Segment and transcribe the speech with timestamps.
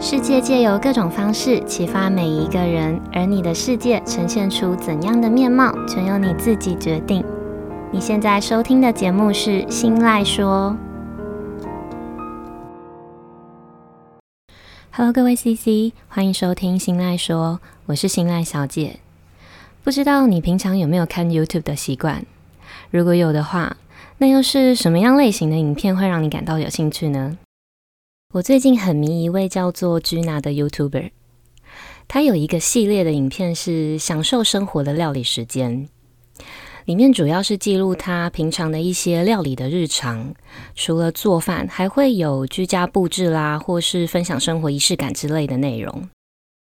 [0.00, 7.24] 世界借由各种方式启发每一个人，而你的世界呈现出怎样的面貌，全由你自己决定。
[7.90, 10.76] 你现在收听的节目是《新赖说》。
[14.92, 19.00] Hello，各位 CC，欢迎收听《新赖说》，我是新赖小姐。
[19.82, 22.24] 不知道你平常有没有看 YouTube 的习惯？
[22.92, 23.76] 如果有的话，
[24.18, 27.36] 那又是什么样类型的影片会让你感到有兴趣呢？
[28.34, 31.12] 我最近很迷一位叫做 Gina 的 YouTuber，
[32.06, 35.88] 他有一个系列的影片是享受生活的料理时间，
[36.84, 40.34] 里面主要是记录他平常的一些料理的日常，
[40.74, 46.10] 除了做饭，还会有居家布置啦，或是分享生活仪式感之类的内容。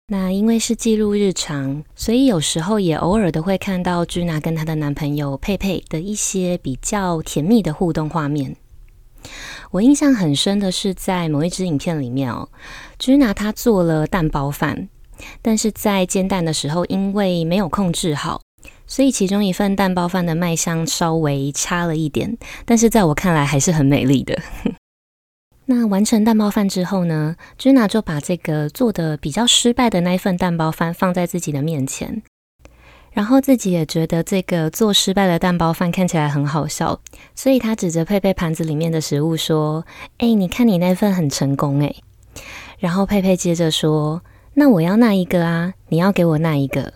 [0.10, 8.58] 那因为是记录日常，所以有时候也偶尔的会看到 Gina 跟她的男朋友佩佩的一些比较甜蜜的互动画面。
[9.72, 12.50] 我印象很深的是，在某一支影片里面哦
[13.00, 14.90] ，Gina 她做了蛋包饭，
[15.42, 18.42] 但是在煎蛋的时候，因为没有控制好，
[18.88, 24.40] 所以其中一份蛋包饭的卖相稍微差了一点，但是在我看来还是很美丽的。
[25.68, 32.22] 那完成蛋包饭之后呢，Gina 就把这个做的比较失败的那一份蛋包饭放在自己的面前。
[33.16, 37.00] 然后自己也觉得这个做失败的蛋包饭看起来很好笑，
[37.34, 39.86] 所以他指着佩佩盘子里面的食物说
[40.20, 41.96] ：“哎，你看你那份很成功哎。”
[42.78, 44.22] 然后佩佩接着说
[44.56, 46.92] ：“那我要那一个啊，你要给我那一个。”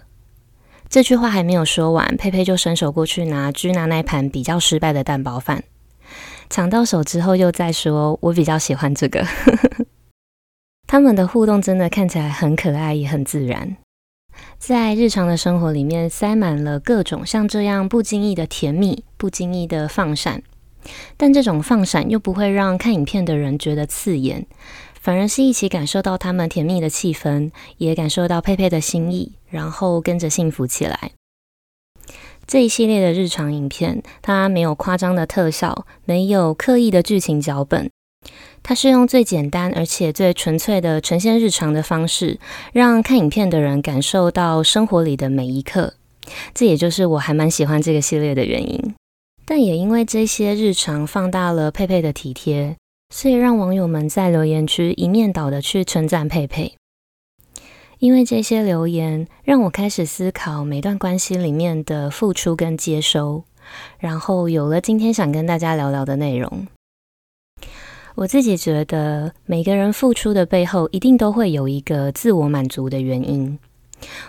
[0.89, 5.63] 这句话还没有说完，佩佩就伸手过去拿 Gina 那盘比较失败的蛋包饭，
[6.49, 9.25] 抢到手之后又再说：“我比较喜欢这个。
[10.85, 13.77] ”他们的互动真的看起来很可爱，也很自然。
[14.57, 20.43] 在日常的生活里面，塞满了各种像这样不经意的甜蜜，不经意的放闪。
[21.17, 24.45] 但这种放闪又不会让看影片的人觉得刺眼，
[25.01, 31.11] 反而是一起感受到他们甜蜜的气氛，也感受到佩佩的心意，然后跟着幸福起来。
[32.47, 37.91] 这一系列的日常影片，它没有夸张的特效，没有刻意的剧情脚本。
[38.61, 42.39] 它是用最简单而且最纯粹的呈现日常的方式，
[42.71, 45.95] 让看影片的人感受到生活里的每一刻。
[46.53, 48.95] 这也就是我还蛮喜欢这个系列的原因。
[49.45, 52.75] 但也因为这些日常放大了佩佩的体贴，
[53.09, 56.75] 所以让网友们在留言区一面倒的去称赞佩佩。
[57.97, 63.43] 因为这些留言，让我开始思考每段关系里面的付出跟接收，
[63.97, 66.67] 然后有了今天想跟大家聊聊的内容。
[68.19, 73.57] 我自己觉得，每个人付出的背后，一定都会有一个自我满足的原因。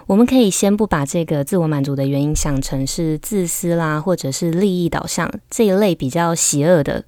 [0.07, 7.03] 我们可以先不把这个自我满足的原因想成是自私啦，或者是利益导向这一类比较邪恶的。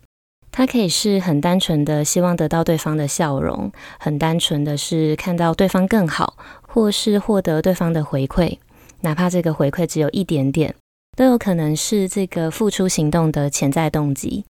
[0.51, 8.59] 它可以是很单纯的希望得到对方的笑容，很单纯的是看到对方更好，或是获得对方的回馈，
[9.03, 10.75] 哪怕这个回馈只有一点点，
[11.17, 14.45] 都有可能是这个付出行动的潜在动机。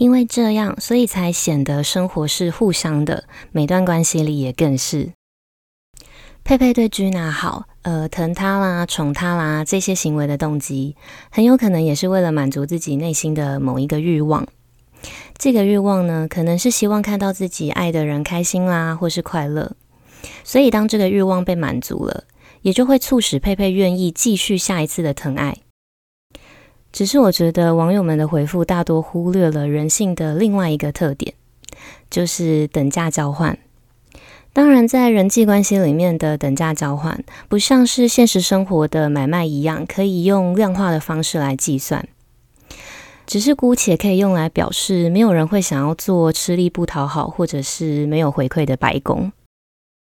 [0.00, 5.10] 因为这样，所以才显得生活是互相的，每段关系里也更是。
[6.42, 10.96] 佩佩对 Gina 好，呃，疼她啦，宠她啦，这些行为的动机，
[11.30, 14.48] 很有可能也是为了满足自己内心的某一个欲望。
[15.36, 19.76] 这个欲望呢，可能是希望看到自己爱的人开心啦，或是快乐。
[20.42, 22.24] 所以，当这个欲望被满足了，
[22.62, 25.58] 也就会促使佩佩愿意继续下一次的疼爱。
[26.92, 31.34] 只是我觉得网友们的回复大多忽略了人性的另外一个特点，
[32.10, 33.58] 就是等价交换。
[34.52, 42.08] 当然，在人际关系里面的等价交换，不像是现实生活的买卖一样，可以用量化的方式来计算。
[43.26, 49.30] 只是姑且可以用来表示，没有人会想要做吃力不讨好，或者是没有回馈的白工。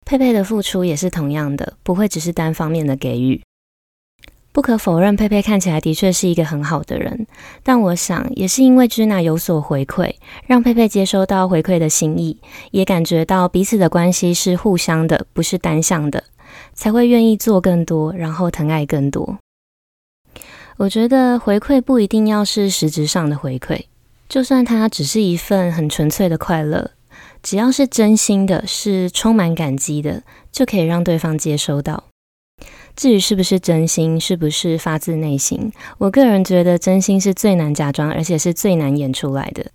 [0.05, 3.41] 佩佩的付出也是同样的，不会只是单方面的给予。
[4.55, 7.27] 不可否认，佩佩看起来的确是一个很好的人，
[7.61, 10.15] 但我想也是因为 Gina 有所回馈，
[10.47, 12.37] 让佩佩接收到回馈的心意，
[12.71, 16.23] 也感觉到彼此的关系是互相的，不是单向的，
[16.73, 19.37] 才会愿意做更多，然后疼爱更多。
[20.77, 23.81] 我觉得回馈不一定要是实质上的回馈，
[24.29, 26.91] 就算它只是一份很纯粹的快乐，
[27.43, 32.05] 只要是真心的，是充满感激的，就可以让对方接收到。
[32.95, 39.65] 至于是不是真心，是不是发自内心，我个人觉得真心是最难假装，而且是最难演出来的。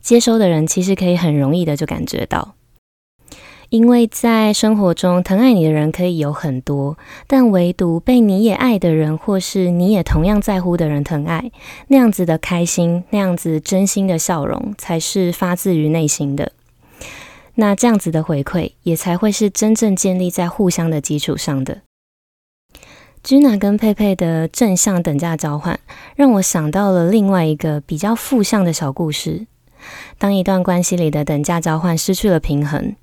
[0.00, 2.54] 接收的人其实可以很容易的就感觉到，
[3.68, 6.96] 因为在生活中疼爱你的人可以有很多，
[7.26, 11.50] 但唯独被你也爱的人，或是你也同样在乎的人疼爱，
[11.88, 16.52] 那样子的开心，那样子真心的笑容，才是发自于内心的。
[17.56, 21.82] 那这样子的回馈也才会是真正建立在互相的基础上的。
[23.28, 25.78] Gina 跟佩佩的正向等价交换，
[26.16, 29.46] 让我想到了另外一个比较负向的小故事。
[30.16, 32.96] 当一段关系里的等价交换失去了平衡，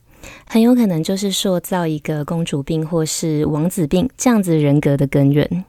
[0.48, 5.64] 很有可能就是塑造一个公主病或是王子病这样子人格的根源。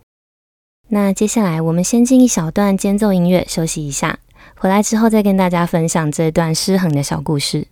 [0.88, 4.18] 那接下来我们先进一小段间奏音乐休息一下，
[4.56, 7.66] 回来之后再跟大家分享这段失衡的小故事。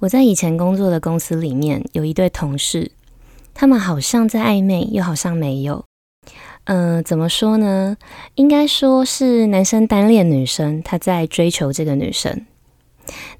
[0.00, 2.92] 我在以前工作的公司里面有一对同事，
[3.52, 5.84] 他们好像在暧昧，又好像没有。
[6.64, 7.96] 嗯、呃，怎么说呢？
[8.36, 12.46] 应该说是男生单恋女生，他在追求这个女生。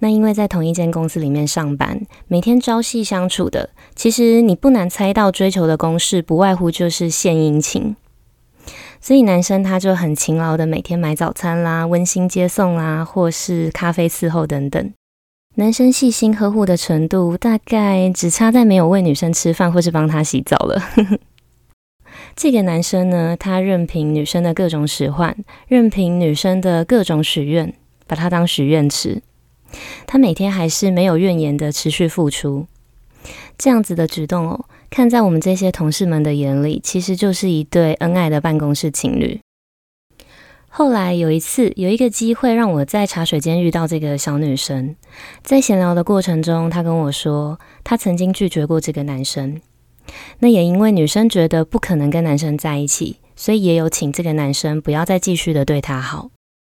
[0.00, 7.94] 那因为在同一间公司里面上班，每天朝夕相处的，其实你不难猜到追求的公式不外乎就是献殷勤。
[9.00, 14.92] 所以男生他就很勤劳的每天买早餐啦、温馨接送啦，或是咖啡伺候等等。
[15.58, 20.80] 男生细心呵护的程度，大概只差在没有喂女生吃饭或是帮她洗澡了。
[22.36, 27.74] 这个男生呢，他任凭女生的各种使唤，任凭女生的各种许愿，
[28.06, 29.20] 把他当许愿池。
[30.06, 32.68] 他每天还是没有怨言的持续付出。
[33.58, 39.40] 这样子的举动哦，看在我们这些同事们的眼里，其实就是一对恩爱的办公室情侣。
[40.78, 44.94] 后来有一次，有一个机会让我在茶水间遇到这个小女生。
[45.42, 49.60] 在闲聊的过程中，她跟我说，她曾经拒绝过这个男生。
[50.38, 56.30] 那也因为女生觉得不可能跟男生在一起，所以也有请这个男生不要再继续的对她好。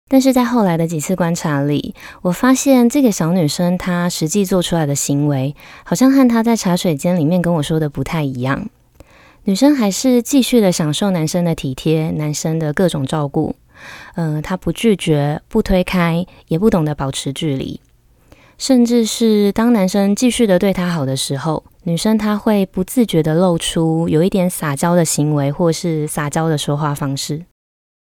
[0.08, 5.54] 但是在后来的几次观察里，我发现这个小女生她实际做出来的行为，
[5.84, 8.70] 好像和她在茶水间里面跟我说的不太一样。
[9.44, 13.56] 女生还是继续的享受男生的体贴，男生的各种照顾。
[14.14, 17.80] 嗯、呃，他不拒绝，不推开，也不懂得保持距离，
[18.58, 27.44] 甚至是当男生继续的对她好的时候，女生她会不自觉的露出有一点撒娇的行为，或是撒娇的说话方式。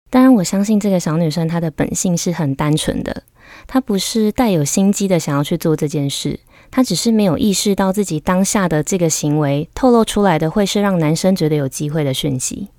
[0.10, 3.24] 当然，我相信这个小女生她的本性是很单纯的，
[3.68, 6.40] 她不是带有心机的想要去做这件事，
[6.72, 12.70] 她只是没有意识到自己当下的这个行为透露出来的会是让男生觉得有机会的讯息。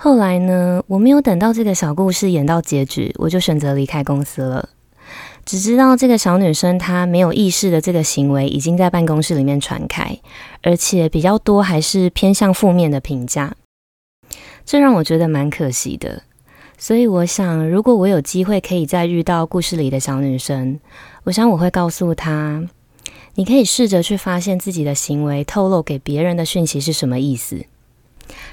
[0.00, 4.68] 后来呢，我没有等到这个小故事演到结局，我就选择离开公司了。
[5.44, 10.16] 只知道这个小女生她没有意识的这个行为已经在办公室里面传开，
[10.62, 13.56] 而且比较多还是偏向负面的评价，
[14.64, 16.22] 这让我觉得蛮可惜的。
[16.78, 20.78] 所以我想，如果我有机会可以再遇到故事里的小女生，
[21.24, 22.64] 我想我会告诉她，
[23.34, 27.64] 你可以试着去发现自己的行为透露给别人的讯息是什么意思。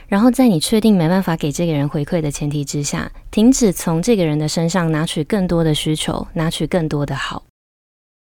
[0.08, 7.44] 然后在你确定没办法给这个人回馈的前提之下，停止从这个人的身上拿取更多的需求，拿取更多的好。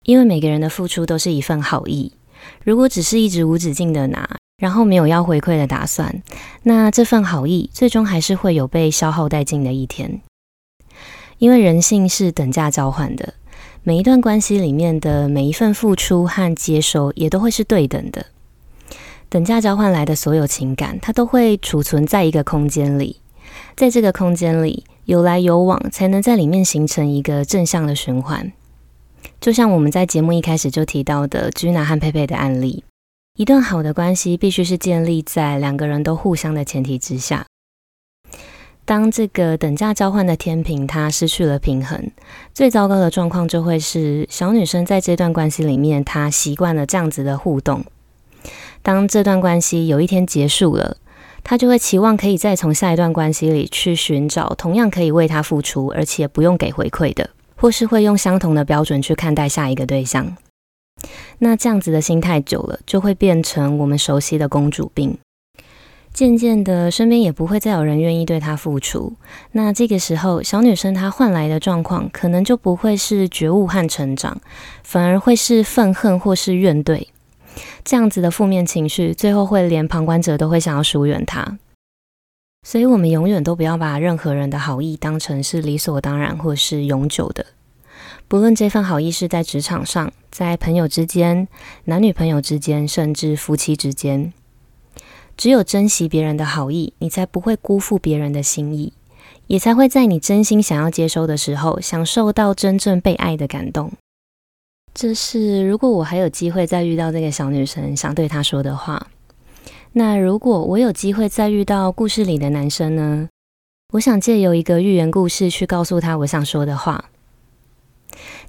[0.05, 2.12] 因为每个人的付出都是一份好意，
[2.65, 6.23] 如果只是一直无止境的拿，然后没有要回馈的打算，
[6.62, 10.21] 那这份好意最终还是会有被消耗殆尽的一天。
[11.38, 13.35] 因为人性是等价交换的，
[13.82, 18.27] 每一段关系里面的每一份付出和接收也都会是对等的。
[19.31, 23.21] 等价交换来的所有情感，它都会储存在一个空间里，
[23.77, 28.53] 在这个空间里有来有往，才能在里面形成一个正向的循环。
[29.41, 32.82] 就像我们在节目一开始就提到的 Gina 和佩佩的案例，
[33.39, 37.46] 一段好的关系必须是建立在两个人都互相的前提之下。
[38.84, 42.10] 当这个等价交换的天平它失去了平衡，
[42.53, 47.84] 最糟糕的状况就会是小女生在这段关系里面，她习惯了这样子的互动。
[48.82, 50.97] 当这段关系有一天结束了，
[51.43, 60.37] 他就会期望可以再从下一段关系里去寻找同样可以为他付出，而且不用给回馈的，或是会用相同的标准去看待下一个对象。
[61.39, 65.17] 那这样子的心态久了，就会变成我们熟悉的公主病。
[66.13, 69.15] 渐渐的，身边也不会再有人愿意对他付出。
[69.53, 74.39] 那这个时候，小女生她换来的状况，可能就不会是觉悟和成长，
[74.82, 77.06] 反而会是愤恨或是怨怼。
[77.84, 81.58] 这样子的负面情绪，最后会连旁观者都会想要疏远他。
[82.62, 87.46] 所以，我们永远都不要把任何人的好意当成是理所当然或是永久的。
[88.28, 91.48] 不论这份好意是在职场上、在朋友之间、
[91.84, 94.32] 男女朋友之间，甚至夫妻之间，
[95.36, 98.92] 只有珍惜别人的好意，你才不会辜负别人的心意，
[99.46, 103.90] 也才会在你真心想要接收的时候，享受到真正被爱的感动。
[104.93, 109.09] 这是如果我还有机会再遇到这个小女生，想对她说的话。
[109.93, 113.29] 那如果我有机会再遇到故事里的男生呢？
[113.94, 117.06] 我想借由一个寓言故事去告诉他我想说的话。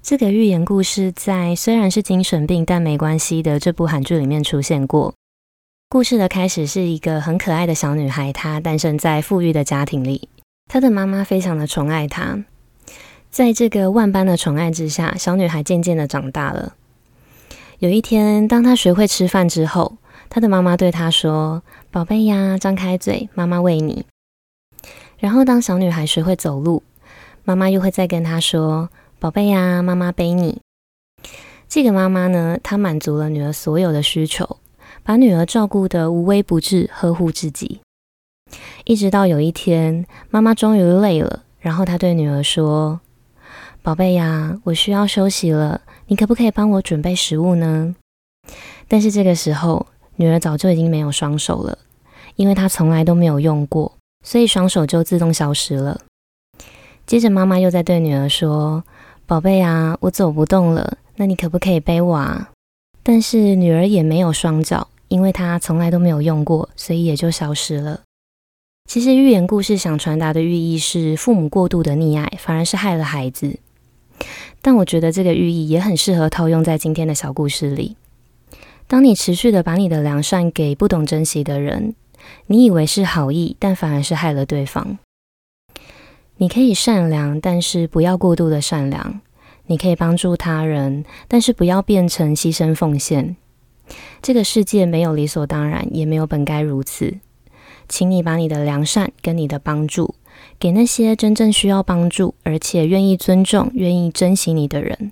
[0.01, 5.13] 这个寓言故事在虽然是精神病但没关系的这部韩剧里面出现过。
[5.89, 10.29] 故事的开始是一个很可爱的小女孩，她诞生在富裕的家庭里，
[10.69, 12.43] 她的妈妈非常的宠爱她。
[13.31, 16.75] 在这个万般的宠爱之下，小女孩渐渐的长大了。
[17.79, 19.95] 有一天，当她学会吃饭之后，
[20.29, 24.05] 她的妈妈对她说：“宝贝呀，张开嘴，妈妈喂你。”
[25.17, 26.83] 然后，当小女孩学会走路，
[27.45, 30.59] 妈妈又会再跟她说：“宝贝呀，妈妈背你。”
[31.69, 34.57] 这个妈妈呢，她满足了女儿所有的需求。
[35.03, 37.79] 把女儿照顾得无微不至，呵护至极，
[38.83, 42.99] 一直到有一天，妈妈终于累了，然后她对女儿说
[43.83, 47.95] ：“宝贝呀，我需要休息了，你可不可以帮我准备食物呢？”
[48.87, 51.77] 但是这个时候，女儿早就已经没有双手了，
[52.35, 53.91] 因为她从来都没有用过，
[54.25, 55.99] 所以双手就自动消失了。
[57.05, 58.83] 接着，妈妈又在对女儿说
[59.25, 62.49] ：“宝贝呀，我走不动了，那你可不可以背我啊？”
[63.03, 64.87] 但是女儿也没有双脚。
[65.07, 67.99] 因为她从来都没有用过，所以也就消失了。
[68.89, 73.59] 其实寓言故事想传达的寓意是，父母过度的溺爱反而是害了孩子。
[74.61, 77.97] 但我觉得这个寓意也很适合套用在今天的小故事里。
[78.87, 81.95] 当你持续的把你的良善给不懂珍惜的人，
[82.47, 84.97] 你以为是好意，但反而是害了对方。
[86.37, 89.21] 你可以善良，但是不要过度的善良；
[89.67, 93.35] 你可以帮助他人，但是不要变成牺牲奉献。
[94.21, 97.17] 这个世界没有理所当然，也没有本该如此。
[97.87, 100.15] 请你把你的良善跟你的帮助，
[100.61, 105.11] 给那些真正需要帮助，而且愿意尊重、愿意珍惜你的人。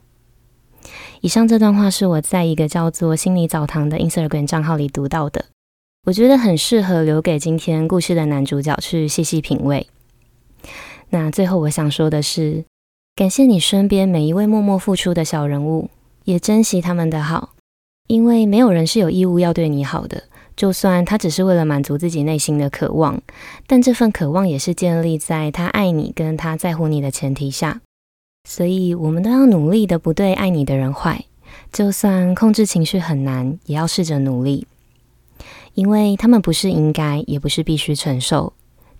[1.21, 5.45] 以上这段话是我在一个叫做“心理澡堂”的 Instagram 账号里读到的，
[6.05, 9.87] 我觉得很适合留给今天故事的男主角去细细品味。
[11.09, 12.65] 那最后我想说的是，
[13.15, 15.89] 感谢你身边每一位默默付出的小人物，
[16.25, 17.55] 也珍惜他们的好。
[18.05, 20.25] 因为没有人是有义务要对你好的，
[20.59, 23.21] 就算他只是为了满足自己内心的渴望，
[23.65, 27.79] 但这份渴望也是建立在他爱你跟他在乎你的前提下。
[28.43, 31.23] 所以，我们都要努力的不对爱你的人坏，
[31.71, 34.67] 就算控制情绪很难，也要试着努力，
[35.75, 38.51] 因为他们不是应该，也不是必须承受，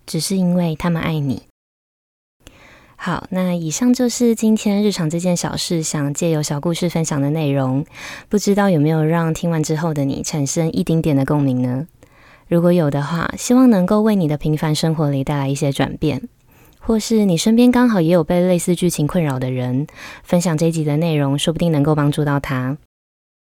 [0.06, 1.49] 只是因为他们爱你。
[3.02, 7.86] 好，那以上就是今天日常这件小事，想借由小故事分享的内容。
[8.28, 11.88] 不知道有没有让听完之后的你产生一丁点的共鸣呢？
[12.50, 16.28] 如果有的话，希望能够为你的平凡生活里带来一些转变，
[16.78, 19.88] 或是你身边刚好也有被类似剧情困扰的人，
[20.24, 22.78] 分享这一集的内容，说不定能够帮助到他。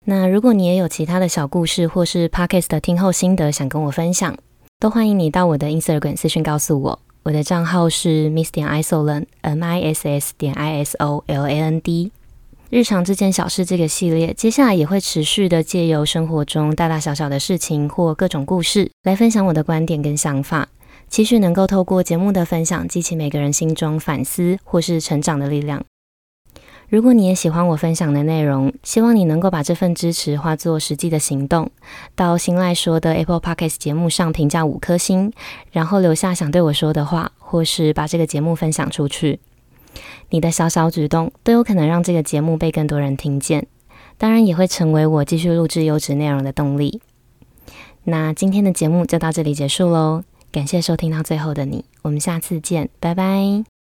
[0.05, 4.37] 那如果你也有其他的小故事，或是 Podcast 的听后心得想跟我分享，
[4.79, 6.99] 都欢迎你到我的 Instagram 私讯告诉我。
[7.23, 12.11] 我的账号是 miss 点 isoland，m i s s 点 i s o l a n d。
[12.69, 20.69] 日常这件小事这个系列，接下来也会持续的借由生活中大大小小的事情或各种故事，来分享我的观点跟想法，
[21.09, 25.83] 期许能够透过节目的分享，激起每个人心中反思或是成长的力量。
[26.89, 31.69] 如果你也喜欢我分享的内容，希望你能够把这份支持化作实际的行动，
[32.15, 35.31] 到新赖说的 Apple Podcast 节目上评价五颗星，
[35.72, 39.39] 然后留下想对我说的话，或是把这个节目分享出去。
[40.29, 43.67] 你的小小举动都有可能让这个节目被更多人听见，
[44.17, 47.01] 当然也会成为我继续录制优质内容的动力。
[48.05, 53.78] 那今天的节目就到这里结束喽，感谢收听到最后的你，我们下次见，拜拜。